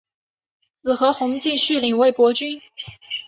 [0.81, 2.59] 子何弘敬续领魏博军。